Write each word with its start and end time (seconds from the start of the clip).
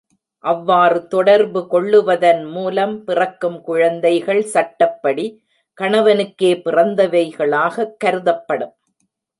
அவ்வாறு 0.43 1.07
தொடர்பு 1.07 1.67
கொள்ளுவதன் 1.71 2.51
மூலம் 2.51 3.03
பிறக்கும் 3.03 3.61
குழந்தைகள் 3.61 4.43
சட்டப்படி 4.43 5.27
கணவனுக்கே 5.81 6.53
பிறந்தவைகளாகக் 6.65 7.97
கருதப்படும். 8.05 8.75